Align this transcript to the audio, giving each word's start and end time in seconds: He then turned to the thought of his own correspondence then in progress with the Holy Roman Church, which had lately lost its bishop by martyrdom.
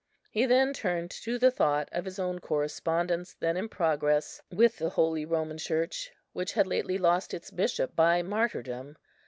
He 0.31 0.47
then 0.47 0.73
turned 0.73 1.11
to 1.11 1.37
the 1.37 1.51
thought 1.51 1.87
of 1.91 2.05
his 2.05 2.17
own 2.17 2.39
correspondence 2.39 3.35
then 3.39 3.55
in 3.55 3.69
progress 3.69 4.41
with 4.49 4.77
the 4.77 4.89
Holy 4.89 5.25
Roman 5.25 5.59
Church, 5.59 6.09
which 6.33 6.53
had 6.53 6.65
lately 6.65 6.97
lost 6.97 7.35
its 7.35 7.51
bishop 7.51 7.95
by 7.95 8.23
martyrdom. 8.23 8.97